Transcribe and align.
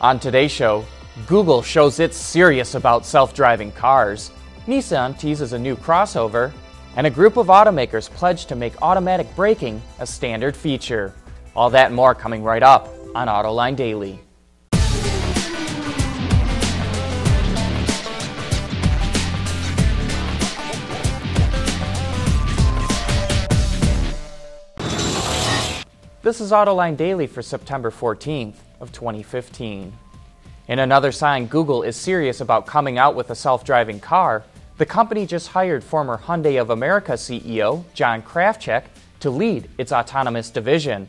On 0.00 0.20
today's 0.20 0.52
show, 0.52 0.84
Google 1.26 1.60
shows 1.60 1.98
it's 1.98 2.16
serious 2.16 2.76
about 2.76 3.04
self 3.04 3.34
driving 3.34 3.72
cars, 3.72 4.30
Nissan 4.68 5.18
teases 5.18 5.54
a 5.54 5.58
new 5.58 5.74
crossover, 5.74 6.52
and 6.94 7.04
a 7.04 7.10
group 7.10 7.36
of 7.36 7.48
automakers 7.48 8.08
pledge 8.08 8.46
to 8.46 8.54
make 8.54 8.80
automatic 8.80 9.26
braking 9.34 9.82
a 9.98 10.06
standard 10.06 10.56
feature. 10.56 11.12
All 11.56 11.68
that 11.70 11.86
and 11.86 11.96
more 11.96 12.14
coming 12.14 12.44
right 12.44 12.62
up 12.62 12.88
on 13.16 13.26
Autoline 13.26 13.74
Daily. 13.74 14.20
This 26.22 26.40
is 26.40 26.52
Autoline 26.52 26.96
Daily 26.96 27.26
for 27.26 27.42
September 27.42 27.90
14th 27.90 28.54
of 28.80 28.92
2015. 28.92 29.92
In 30.68 30.78
another 30.78 31.12
sign 31.12 31.46
Google 31.46 31.82
is 31.82 31.96
serious 31.96 32.40
about 32.40 32.66
coming 32.66 32.98
out 32.98 33.14
with 33.14 33.30
a 33.30 33.34
self-driving 33.34 34.00
car, 34.00 34.44
the 34.76 34.86
company 34.86 35.26
just 35.26 35.48
hired 35.48 35.82
former 35.82 36.18
Hyundai 36.18 36.60
of 36.60 36.70
America 36.70 37.12
CEO 37.12 37.84
John 37.94 38.22
Krafcik 38.22 38.84
to 39.20 39.30
lead 39.30 39.68
its 39.78 39.92
autonomous 39.92 40.50
division. 40.50 41.08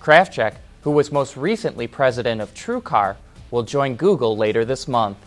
Krafcik, 0.00 0.54
who 0.82 0.92
was 0.92 1.10
most 1.10 1.36
recently 1.36 1.86
president 1.86 2.40
of 2.40 2.54
TrueCar, 2.54 3.16
will 3.50 3.62
join 3.62 3.96
Google 3.96 4.36
later 4.36 4.64
this 4.64 4.86
month. 4.86 5.18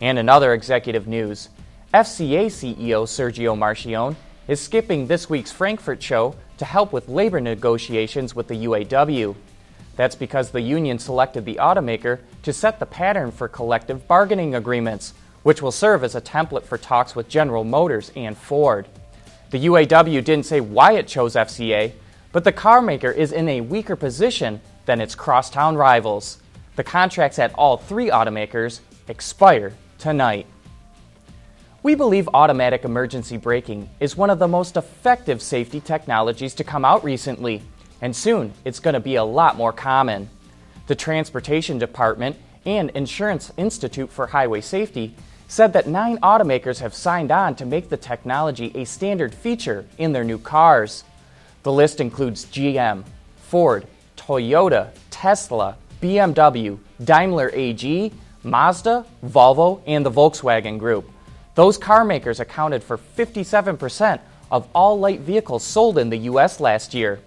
And 0.00 0.18
in 0.18 0.28
other 0.28 0.54
executive 0.54 1.06
news, 1.06 1.50
FCA 1.94 2.46
CEO 2.46 3.04
Sergio 3.04 3.56
Marchionne 3.56 4.16
is 4.48 4.60
skipping 4.60 5.06
this 5.06 5.30
week's 5.30 5.52
Frankfurt 5.52 6.02
show 6.02 6.34
to 6.58 6.64
help 6.64 6.92
with 6.92 7.08
labor 7.08 7.40
negotiations 7.40 8.34
with 8.34 8.48
the 8.48 8.64
UAW. 8.64 9.34
That's 10.00 10.16
because 10.16 10.50
the 10.50 10.62
union 10.62 10.98
selected 10.98 11.44
the 11.44 11.56
automaker 11.56 12.20
to 12.44 12.54
set 12.54 12.80
the 12.80 12.86
pattern 12.86 13.30
for 13.30 13.48
collective 13.48 14.08
bargaining 14.08 14.54
agreements, 14.54 15.12
which 15.42 15.60
will 15.60 15.70
serve 15.70 16.04
as 16.04 16.14
a 16.14 16.22
template 16.22 16.62
for 16.62 16.78
talks 16.78 17.14
with 17.14 17.28
General 17.28 17.64
Motors 17.64 18.10
and 18.16 18.34
Ford. 18.34 18.88
The 19.50 19.66
UAW 19.66 20.24
didn't 20.24 20.46
say 20.46 20.62
why 20.62 20.92
it 20.92 21.06
chose 21.06 21.34
FCA, 21.34 21.92
but 22.32 22.44
the 22.44 22.50
carmaker 22.50 23.14
is 23.14 23.30
in 23.30 23.46
a 23.50 23.60
weaker 23.60 23.94
position 23.94 24.62
than 24.86 25.02
its 25.02 25.14
crosstown 25.14 25.76
rivals. 25.76 26.38
The 26.76 26.84
contracts 26.84 27.38
at 27.38 27.52
all 27.52 27.76
three 27.76 28.08
automakers 28.08 28.80
expire 29.06 29.74
tonight. 29.98 30.46
We 31.82 31.94
believe 31.94 32.26
automatic 32.32 32.86
emergency 32.86 33.36
braking 33.36 33.90
is 34.00 34.16
one 34.16 34.30
of 34.30 34.38
the 34.38 34.48
most 34.48 34.78
effective 34.78 35.42
safety 35.42 35.78
technologies 35.78 36.54
to 36.54 36.64
come 36.64 36.86
out 36.86 37.04
recently, 37.04 37.60
and 38.00 38.14
soon 38.14 38.52
it's 38.64 38.80
going 38.80 38.94
to 38.94 39.00
be 39.00 39.16
a 39.16 39.24
lot 39.24 39.56
more 39.56 39.72
common. 39.72 40.28
The 40.86 40.94
Transportation 40.94 41.78
Department 41.78 42.36
and 42.64 42.90
Insurance 42.90 43.52
Institute 43.56 44.10
for 44.10 44.26
Highway 44.26 44.60
Safety 44.60 45.14
said 45.48 45.72
that 45.72 45.88
nine 45.88 46.18
automakers 46.18 46.78
have 46.78 46.94
signed 46.94 47.30
on 47.30 47.56
to 47.56 47.66
make 47.66 47.88
the 47.88 47.96
technology 47.96 48.70
a 48.74 48.84
standard 48.84 49.34
feature 49.34 49.84
in 49.98 50.12
their 50.12 50.24
new 50.24 50.38
cars. 50.38 51.02
The 51.64 51.72
list 51.72 52.00
includes 52.00 52.44
GM, 52.46 53.04
Ford, 53.36 53.86
Toyota, 54.16 54.90
Tesla, 55.10 55.76
BMW, 56.00 56.78
Daimler 57.02 57.50
AG, 57.52 58.12
Mazda, 58.42 59.04
Volvo, 59.24 59.82
and 59.86 60.06
the 60.06 60.10
Volkswagen 60.10 60.78
Group. 60.78 61.10
Those 61.56 61.76
car 61.76 62.04
makers 62.04 62.40
accounted 62.40 62.82
for 62.82 62.96
57% 62.96 64.20
of 64.50 64.68
all 64.74 64.98
light 64.98 65.20
vehicles 65.20 65.64
sold 65.64 65.98
in 65.98 66.10
the 66.10 66.18
US 66.18 66.60
last 66.60 66.94
year. 66.94 67.20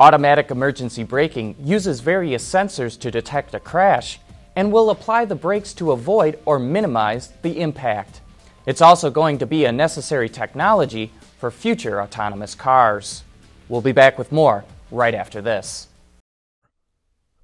Automatic 0.00 0.52
emergency 0.52 1.02
braking 1.02 1.56
uses 1.58 1.98
various 1.98 2.48
sensors 2.48 2.96
to 3.00 3.10
detect 3.10 3.54
a 3.54 3.60
crash 3.60 4.20
and 4.54 4.70
will 4.70 4.90
apply 4.90 5.24
the 5.24 5.34
brakes 5.34 5.72
to 5.74 5.90
avoid 5.90 6.38
or 6.44 6.60
minimize 6.60 7.32
the 7.42 7.60
impact. 7.60 8.20
It's 8.64 8.80
also 8.80 9.10
going 9.10 9.38
to 9.38 9.46
be 9.46 9.64
a 9.64 9.72
necessary 9.72 10.28
technology 10.28 11.10
for 11.38 11.50
future 11.50 12.00
autonomous 12.00 12.54
cars. 12.54 13.24
We'll 13.68 13.80
be 13.80 13.92
back 13.92 14.18
with 14.18 14.30
more 14.30 14.64
right 14.92 15.14
after 15.14 15.42
this. 15.42 15.88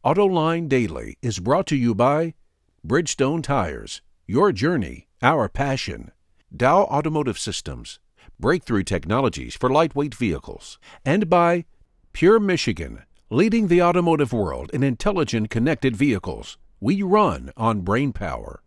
AutoLine 0.04 0.68
Daily 0.68 1.16
is 1.22 1.40
brought 1.40 1.66
to 1.68 1.76
you 1.76 1.92
by 1.92 2.34
Bridgestone 2.86 3.42
Tires, 3.42 4.00
your 4.28 4.52
journey, 4.52 5.08
our 5.22 5.48
passion. 5.48 6.12
Dow 6.54 6.82
Automotive 6.82 7.38
Systems, 7.38 7.98
breakthrough 8.38 8.84
technologies 8.84 9.56
for 9.56 9.70
lightweight 9.70 10.14
vehicles, 10.14 10.78
and 11.04 11.28
by 11.28 11.64
Pure 12.14 12.38
Michigan, 12.38 13.02
leading 13.28 13.66
the 13.66 13.82
automotive 13.82 14.32
world 14.32 14.70
in 14.72 14.84
intelligent 14.84 15.50
connected 15.50 15.96
vehicles. 15.96 16.56
We 16.80 17.02
run 17.02 17.50
on 17.56 17.80
brain 17.80 18.12
power. 18.12 18.62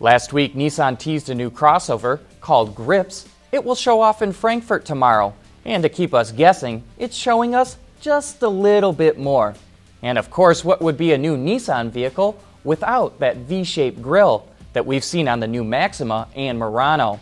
Last 0.00 0.32
week, 0.32 0.54
Nissan 0.54 0.98
teased 0.98 1.30
a 1.30 1.34
new 1.36 1.48
crossover 1.48 2.18
called 2.40 2.74
Gripz. 2.74 3.28
It 3.52 3.64
will 3.64 3.76
show 3.76 4.00
off 4.00 4.22
in 4.22 4.32
Frankfurt 4.32 4.84
tomorrow. 4.84 5.32
And 5.64 5.84
to 5.84 5.88
keep 5.88 6.14
us 6.14 6.32
guessing, 6.32 6.82
it's 6.98 7.16
showing 7.16 7.54
us 7.54 7.76
just 8.00 8.42
a 8.42 8.48
little 8.48 8.92
bit 8.92 9.16
more. 9.16 9.54
And 10.02 10.18
of 10.18 10.30
course, 10.30 10.64
what 10.64 10.82
would 10.82 10.98
be 10.98 11.12
a 11.12 11.18
new 11.18 11.36
Nissan 11.36 11.90
vehicle 11.90 12.42
without 12.64 13.20
that 13.20 13.36
V 13.36 13.62
shaped 13.62 14.02
grille? 14.02 14.46
that 14.72 14.86
we've 14.86 15.04
seen 15.04 15.26
on 15.28 15.40
the 15.40 15.48
new 15.48 15.64
Maxima 15.64 16.28
and 16.36 16.58
Murano. 16.58 17.18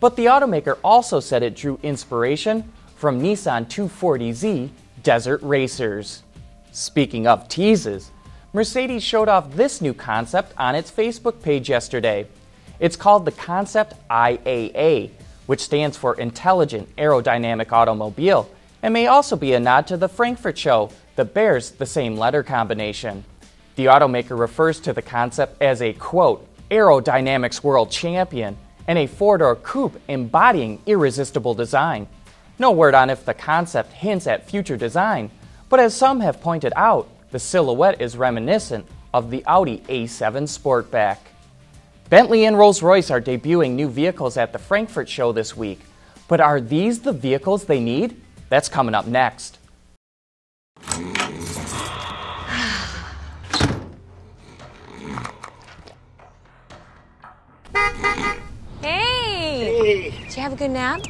But 0.00 0.16
the 0.16 0.26
automaker 0.26 0.78
also 0.82 1.20
said 1.20 1.42
it 1.42 1.56
drew 1.56 1.78
inspiration 1.82 2.72
from 2.98 3.22
Nissan 3.22 3.64
240Z 3.68 4.70
Desert 5.04 5.40
Racers. 5.44 6.24
Speaking 6.72 7.28
of 7.28 7.48
teases, 7.48 8.10
Mercedes 8.52 9.04
showed 9.04 9.28
off 9.28 9.52
this 9.54 9.80
new 9.80 9.94
concept 9.94 10.52
on 10.58 10.74
its 10.74 10.90
Facebook 10.90 11.40
page 11.40 11.70
yesterday. 11.70 12.26
It's 12.80 12.96
called 12.96 13.24
the 13.24 13.30
Concept 13.30 13.94
IAA, 14.10 15.10
which 15.46 15.62
stands 15.62 15.96
for 15.96 16.14
Intelligent 16.14 16.94
Aerodynamic 16.96 17.70
Automobile, 17.70 18.50
and 18.82 18.92
may 18.92 19.06
also 19.06 19.36
be 19.36 19.52
a 19.52 19.60
nod 19.60 19.86
to 19.86 19.96
the 19.96 20.08
Frankfurt 20.08 20.58
show 20.58 20.90
that 21.14 21.34
bears 21.34 21.70
the 21.70 21.86
same 21.86 22.16
letter 22.16 22.42
combination. 22.42 23.22
The 23.76 23.86
automaker 23.86 24.36
refers 24.36 24.80
to 24.80 24.92
the 24.92 25.02
concept 25.02 25.62
as 25.62 25.82
a 25.82 25.92
quote, 25.92 26.44
aerodynamics 26.72 27.62
world 27.62 27.92
champion, 27.92 28.56
and 28.88 28.98
a 28.98 29.06
four 29.06 29.38
door 29.38 29.54
coupe 29.54 30.00
embodying 30.08 30.82
irresistible 30.86 31.54
design. 31.54 32.08
No 32.60 32.72
word 32.72 32.94
on 32.94 33.08
if 33.08 33.24
the 33.24 33.34
concept 33.34 33.92
hints 33.92 34.26
at 34.26 34.48
future 34.48 34.76
design, 34.76 35.30
but 35.68 35.78
as 35.78 35.94
some 35.94 36.20
have 36.20 36.40
pointed 36.40 36.72
out, 36.74 37.08
the 37.30 37.38
silhouette 37.38 38.00
is 38.00 38.16
reminiscent 38.16 38.84
of 39.14 39.30
the 39.30 39.44
Audi 39.46 39.78
A7 39.88 40.42
Sportback. 40.48 41.18
Bentley 42.10 42.46
and 42.46 42.58
Rolls 42.58 42.82
Royce 42.82 43.10
are 43.10 43.20
debuting 43.20 43.72
new 43.72 43.88
vehicles 43.88 44.36
at 44.36 44.52
the 44.52 44.58
Frankfurt 44.58 45.08
show 45.08 45.30
this 45.30 45.56
week, 45.56 45.80
but 46.26 46.40
are 46.40 46.60
these 46.60 47.00
the 47.00 47.12
vehicles 47.12 47.66
they 47.66 47.80
need? 47.80 48.20
That's 48.48 48.68
coming 48.68 48.94
up 48.94 49.06
next. 49.06 49.58
Hey, 58.80 60.10
Did 60.10 60.36
you 60.36 60.42
have 60.42 60.52
a 60.52 60.56
good 60.56 60.70
nap? 60.70 61.00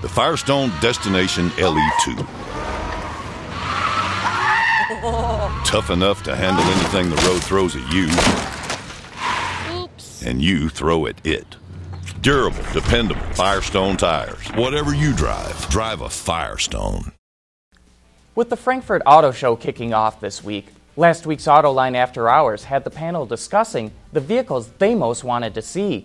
The 0.00 0.08
Firestone 0.08 0.70
Destination 0.80 1.48
LE2. 1.50 2.18
Tough 5.64 5.90
enough 5.90 6.22
to 6.22 6.36
handle 6.36 6.64
anything 6.64 7.10
the 7.10 7.16
road 7.28 7.42
throws 7.42 7.74
at 7.74 7.92
you. 7.92 8.06
Oops. 9.82 10.22
And 10.22 10.40
you 10.40 10.68
throw 10.68 11.06
at 11.06 11.26
it. 11.26 11.56
Durable, 12.20 12.62
dependable 12.72 13.20
Firestone 13.32 13.96
tires. 13.96 14.46
Whatever 14.54 14.94
you 14.94 15.12
drive, 15.14 15.68
drive 15.68 16.00
a 16.00 16.08
Firestone. 16.08 17.12
With 18.34 18.50
the 18.50 18.56
Frankfurt 18.56 19.02
Auto 19.04 19.32
Show 19.32 19.56
kicking 19.56 19.92
off 19.92 20.20
this 20.20 20.44
week, 20.44 20.68
Last 20.98 21.26
week's 21.26 21.44
Autoline 21.44 21.94
After 21.94 22.28
Hours 22.28 22.64
had 22.64 22.82
the 22.82 22.90
panel 22.90 23.24
discussing 23.24 23.92
the 24.12 24.18
vehicles 24.18 24.66
they 24.78 24.96
most 24.96 25.22
wanted 25.22 25.54
to 25.54 25.62
see. 25.62 26.04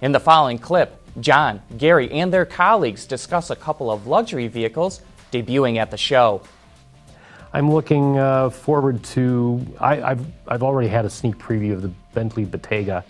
In 0.00 0.12
the 0.12 0.18
following 0.18 0.56
clip, 0.56 0.99
John, 1.18 1.62
Gary, 1.76 2.10
and 2.10 2.32
their 2.32 2.44
colleagues 2.44 3.06
discuss 3.06 3.50
a 3.50 3.56
couple 3.56 3.90
of 3.90 4.06
luxury 4.06 4.48
vehicles 4.48 5.00
debuting 5.32 5.76
at 5.76 5.90
the 5.90 5.96
show. 5.96 6.42
I'm 7.52 7.72
looking 7.72 8.16
uh, 8.16 8.50
forward 8.50 9.02
to. 9.04 9.64
I, 9.80 9.96
have 9.96 10.26
I've 10.46 10.62
already 10.62 10.88
had 10.88 11.04
a 11.04 11.10
sneak 11.10 11.36
preview 11.36 11.72
of 11.72 11.82
the 11.82 11.90
Bentley 12.14 12.46
Bentayga, 12.46 13.02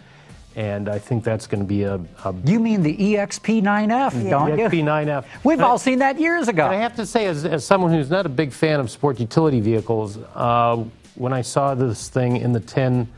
and 0.56 0.88
I 0.88 0.98
think 0.98 1.24
that's 1.24 1.46
going 1.46 1.60
to 1.60 1.66
be 1.66 1.82
a, 1.82 2.00
a. 2.24 2.34
You 2.44 2.58
mean 2.58 2.82
the 2.82 2.96
EXP9F, 2.96 4.24
yeah. 4.24 4.30
don't 4.30 4.58
you? 4.58 4.64
EXP9F. 4.64 5.26
We've 5.44 5.60
all 5.60 5.78
seen 5.78 5.98
that 5.98 6.18
years 6.18 6.48
ago. 6.48 6.66
I 6.66 6.76
have 6.76 6.96
to 6.96 7.04
say, 7.04 7.26
as, 7.26 7.44
as 7.44 7.66
someone 7.66 7.92
who's 7.92 8.08
not 8.08 8.24
a 8.24 8.30
big 8.30 8.52
fan 8.52 8.80
of 8.80 8.90
sport 8.90 9.20
utility 9.20 9.60
vehicles, 9.60 10.18
uh, 10.34 10.84
when 11.16 11.34
I 11.34 11.42
saw 11.42 11.74
this 11.74 12.08
thing 12.08 12.38
in 12.38 12.52
the 12.52 12.60
tin 12.60 13.08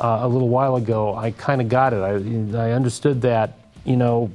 uh, 0.00 0.20
a 0.22 0.28
little 0.28 0.48
while 0.48 0.76
ago, 0.76 1.14
I 1.14 1.30
kind 1.32 1.60
of 1.60 1.68
got 1.68 1.92
it. 1.92 1.98
I, 1.98 2.58
I 2.58 2.72
understood 2.72 3.20
that, 3.22 3.58
you 3.84 3.96
know, 3.96 4.30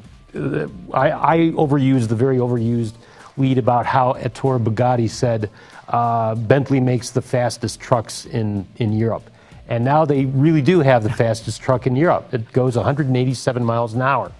I, 0.93 1.11
I 1.11 1.37
overused 1.51 2.09
the 2.09 2.15
very 2.15 2.37
overused 2.37 2.93
lead 3.37 3.57
about 3.57 3.85
how 3.85 4.13
Ettore 4.13 4.59
Bugatti 4.59 5.09
said 5.09 5.49
uh, 5.87 6.35
Bentley 6.35 6.79
makes 6.79 7.11
the 7.11 7.21
fastest 7.21 7.79
trucks 7.79 8.25
in, 8.25 8.65
in 8.77 8.93
Europe. 8.93 9.29
And 9.67 9.83
now 9.83 10.05
they 10.05 10.25
really 10.25 10.61
do 10.61 10.81
have 10.81 11.03
the 11.03 11.09
fastest 11.09 11.61
truck 11.61 11.87
in 11.87 11.95
Europe. 11.95 12.33
It 12.33 12.51
goes 12.51 12.75
187 12.75 13.63
miles 13.63 13.93
an 13.93 14.01
hour. 14.01 14.31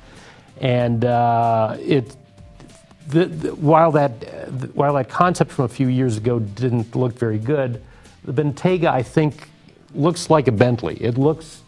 And 0.62 1.04
uh, 1.04 1.78
it, 1.80 2.16
the, 3.08 3.26
the, 3.26 3.56
while, 3.56 3.92
that, 3.94 4.12
while 4.76 4.94
that 4.94 5.10
concept 5.10 5.52
from 5.52 5.66
a 5.66 5.70
few 5.70 5.88
years 5.88 6.18
ago 6.18 6.40
didn't 6.40 6.96
look 6.96 7.14
very 7.14 7.40
good, 7.40 7.82
the 8.24 8.34
Bentayga, 8.34 8.86
I 8.86 9.04
think, 9.04 9.50
looks 9.94 10.30
like 10.30 10.48
a 10.48 10.52
Bentley. 10.52 10.96
It 10.96 11.18
looks, 11.18 11.62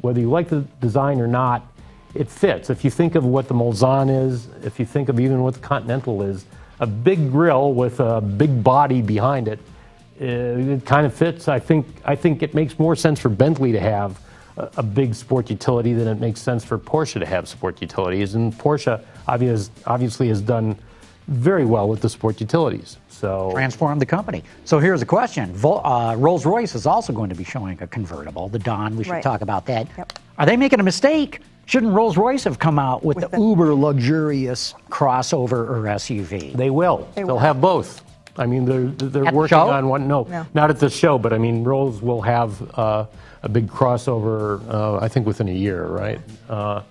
whether 0.00 0.20
you 0.20 0.30
like 0.30 0.48
the 0.48 0.60
design 0.80 1.20
or 1.20 1.26
not, 1.26 1.66
it 2.14 2.30
fits. 2.30 2.70
If 2.70 2.84
you 2.84 2.90
think 2.90 3.14
of 3.14 3.24
what 3.24 3.48
the 3.48 3.54
Mulsanne 3.54 4.10
is, 4.26 4.48
if 4.62 4.78
you 4.78 4.86
think 4.86 5.08
of 5.08 5.20
even 5.20 5.42
what 5.42 5.54
the 5.54 5.60
Continental 5.60 6.22
is, 6.22 6.44
a 6.80 6.86
big 6.86 7.30
grill 7.30 7.72
with 7.74 8.00
a 8.00 8.20
big 8.20 8.62
body 8.62 9.02
behind 9.02 9.48
it, 9.48 9.58
uh, 10.20 10.24
it 10.24 10.84
kind 10.84 11.06
of 11.06 11.14
fits. 11.14 11.48
I 11.48 11.58
think, 11.58 11.86
I 12.04 12.16
think 12.16 12.42
it 12.42 12.54
makes 12.54 12.78
more 12.78 12.96
sense 12.96 13.20
for 13.20 13.28
Bentley 13.28 13.72
to 13.72 13.80
have 13.80 14.20
a, 14.56 14.70
a 14.78 14.82
big 14.82 15.14
sport 15.14 15.50
utility 15.50 15.92
than 15.92 16.08
it 16.08 16.20
makes 16.20 16.40
sense 16.40 16.64
for 16.64 16.78
Porsche 16.78 17.20
to 17.20 17.26
have 17.26 17.48
sport 17.48 17.80
utilities. 17.80 18.34
And 18.34 18.52
Porsche 18.52 19.02
obvious, 19.26 19.70
obviously 19.86 20.28
has 20.28 20.40
done 20.40 20.76
very 21.28 21.64
well 21.64 21.88
with 21.88 22.00
the 22.00 22.08
sport 22.08 22.40
utilities. 22.40 22.96
So 23.08 23.50
transform 23.52 23.98
the 23.98 24.06
company. 24.06 24.42
So 24.64 24.78
here's 24.78 25.02
a 25.02 25.06
question: 25.06 25.52
Vol- 25.52 25.84
uh, 25.84 26.14
Rolls 26.16 26.46
Royce 26.46 26.74
is 26.74 26.86
also 26.86 27.12
going 27.12 27.28
to 27.28 27.34
be 27.34 27.44
showing 27.44 27.80
a 27.82 27.86
convertible, 27.86 28.48
the 28.48 28.58
Dawn. 28.60 28.96
We 28.96 29.04
should 29.04 29.10
Right. 29.14 29.22
talk 29.22 29.40
about 29.42 29.66
that. 29.66 29.88
Yep. 29.98 30.12
Are 30.38 30.46
they 30.46 30.56
making 30.56 30.80
a 30.80 30.84
mistake? 30.84 31.40
Shouldn't 31.68 31.92
Rolls 31.92 32.16
Royce 32.16 32.44
have 32.44 32.58
come 32.58 32.78
out 32.78 33.04
with, 33.04 33.16
With 33.18 33.30
the, 33.30 33.36
the- 33.36 33.42
uber 33.42 33.74
luxurious 33.74 34.74
crossover 34.88 35.68
or 35.68 35.82
SUV? 35.82 36.54
They 36.54 36.70
will. 36.70 37.06
They 37.14 37.24
They'll 37.24 37.38
have 37.38 37.60
both. 37.60 38.02
I 38.38 38.46
mean, 38.46 38.64
they're 38.64 38.86
they're 38.86 39.26
At 39.26 39.32
the 39.32 39.36
working 39.36 39.48
show? 39.58 39.68
on 39.68 39.86
one. 39.88 40.08
No, 40.08 40.22
No. 40.24 40.46
not 40.54 40.70
at 40.70 40.78
the 40.80 40.88
show, 40.88 41.18
but 41.18 41.34
I 41.34 41.38
mean, 41.38 41.64
Rolls 41.64 42.00
will 42.00 42.22
have 42.22 42.78
uh, 42.78 43.04
a 43.42 43.48
big 43.50 43.66
crossover. 43.68 44.62
Uh, 44.66 44.96
I 45.04 45.08
think 45.08 45.26
within 45.26 45.48
a 45.48 45.52
year, 45.52 45.84
right? 45.86 46.20
Uh, 46.48 46.82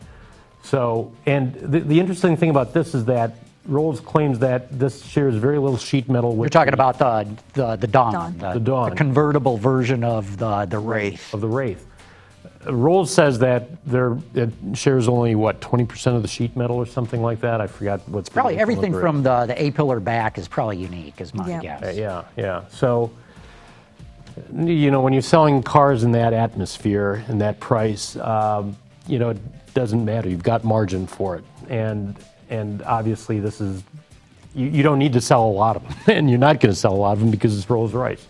so, 0.62 1.12
and 1.25 1.56
the, 1.56 1.80
the 1.80 2.00
interesting 2.00 2.38
thing 2.38 2.51
about 2.51 2.73
this 2.73 2.94
is 2.94 3.06
that 3.06 3.38
Rolls 3.65 4.00
claims 4.00 4.38
that 4.39 4.77
this 4.77 5.03
shares 5.06 5.33
very 5.35 5.57
little 5.57 5.77
sheet 5.77 6.07
metal 6.07 6.31
with. 6.31 6.39
We're 6.39 6.50
talking 6.50 6.71
the- 6.75 6.75
about 6.75 7.00
the 7.00 7.27
the, 7.53 7.75
the 7.77 7.88
Dawn, 7.88 8.13
Dawn. 8.38 8.53
The 8.53 8.59
Dawn. 8.59 8.95
convertible 8.95 9.57
version 9.57 10.03
of 10.03 10.38
the 10.38 10.65
the 10.65 10.77
Wraith. 10.77 11.33
of 11.33 11.41
the 11.41 11.47
Wraith. 11.47 11.83
Rolls 12.69 13.14
says 13.14 13.40
that 13.40 13.84
there 13.86 14.18
it 14.34 14.50
shares 14.74 15.08
only 15.08 15.36
what 15.36 15.62
20% 15.62 16.16
of 16.16 16.22
the 16.22 16.28
sheet 16.28 16.56
metal 16.56 16.75
or 16.75 16.86
something 16.86 17.22
like 17.22 17.40
that. 17.42 17.62
I 17.62 17.68
forgot 17.68 18.02
what's 18.10 18.30
Probably 18.30 18.58
everything 18.58 18.92
delivered. 18.92 19.02
from 19.02 19.24
the 19.24 19.46
the 19.46 19.62
A 19.64 19.72
pillar 19.72 20.00
back 20.00 20.38
is 20.38 20.48
probably 20.48 20.78
unique, 20.78 21.22
is 21.22 21.34
my 21.34 21.48
Yeah. 21.48 21.60
guess. 21.62 21.84
Uh, 21.84 21.92
yeah, 21.96 22.24
yeah. 22.36 22.62
So, 22.69 23.12
you 24.56 24.92
know, 24.92 25.02
when 25.02 25.14
you're 25.14 25.22
selling 25.22 25.64
cars 25.64 26.04
in 26.04 26.12
that 26.12 26.34
atmosphere 26.34 27.24
and 27.28 27.42
that 27.42 27.60
price, 27.60 28.16
um, 28.18 28.75
you 29.08 29.19
know, 29.19 29.30
it 29.30 29.40
doesn't 29.74 30.04
matter. 30.04 30.30
You've 30.30 30.44
got 30.44 30.64
margin 30.64 31.08
for 31.08 31.36
it, 31.38 31.44
and 31.69 32.16
and 32.50 32.81
obviously 32.84 33.40
this 33.40 33.60
is 33.62 33.84
you, 34.56 34.68
you 34.68 34.84
don't 34.84 35.00
need 35.00 35.14
to 35.14 35.22
sell 35.22 35.46
a 35.46 35.50
lot 35.52 35.75
of 35.75 35.84
them, 35.84 35.96
and 36.18 36.30
you're 36.30 36.40
not 36.40 36.60
going 36.60 36.74
to 36.74 36.80
sell 36.80 36.94
a 36.94 36.96
lot 36.98 37.14
of 37.14 37.19
them 37.19 37.31
because 37.31 37.58
it's 37.58 37.69
Rolls 37.69 37.94
Royce. 37.94 38.25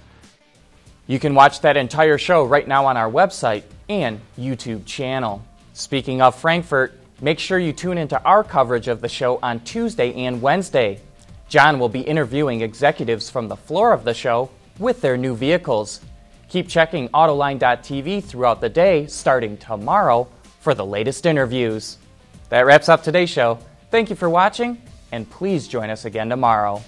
You 1.07 1.19
can 1.19 1.35
watch 1.35 1.61
that 1.61 1.77
entire 1.77 2.17
show 2.17 2.43
right 2.43 2.67
now 2.67 2.85
on 2.85 2.97
our 2.97 3.09
website 3.09 3.63
and 3.87 4.19
YouTube 4.37 4.85
channel. 4.85 5.41
Speaking 5.71 6.21
of 6.21 6.35
Frankfurt, 6.35 6.99
make 7.21 7.39
sure 7.39 7.57
you 7.57 7.71
tune 7.71 7.97
into 7.97 8.21
our 8.23 8.43
coverage 8.43 8.89
of 8.89 8.99
the 8.99 9.07
show 9.07 9.39
on 9.41 9.61
Tuesday 9.61 10.13
and 10.25 10.41
Wednesday. 10.41 10.99
John 11.47 11.79
will 11.79 11.87
be 11.87 12.01
interviewing 12.01 12.59
executives 12.59 13.29
from 13.29 13.47
the 13.47 13.55
floor 13.55 13.93
of 13.93 14.03
the 14.03 14.13
show 14.13 14.49
with 14.79 14.99
their 14.99 15.15
new 15.15 15.33
vehicles. 15.33 16.01
Keep 16.49 16.67
checking 16.67 17.07
Autoline.tv 17.09 18.25
throughout 18.25 18.59
the 18.59 18.69
day, 18.69 19.07
starting 19.07 19.55
tomorrow, 19.57 20.27
for 20.59 20.73
the 20.73 20.85
latest 20.85 21.25
interviews. 21.25 21.97
That 22.49 22.65
wraps 22.65 22.89
up 22.89 23.01
today's 23.01 23.29
show. 23.29 23.59
Thank 23.91 24.09
you 24.09 24.17
for 24.17 24.29
watching, 24.29 24.81
and 25.13 25.29
please 25.29 25.69
join 25.69 25.89
us 25.89 26.03
again 26.03 26.27
tomorrow. 26.27 26.83